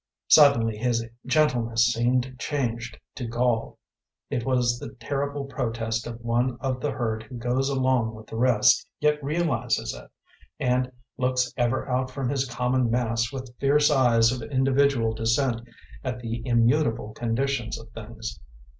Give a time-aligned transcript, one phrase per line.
[0.29, 3.77] Suddenly his gentleness seemed changed to gall.
[4.31, 8.35] It was the terrible protest of one of the herd who goes along with the
[8.35, 10.09] rest, yet realizes it,
[10.59, 15.61] and looks ever out from his common mass with fierce eyes of individual dissent
[16.03, 18.39] at the immutable conditions of things.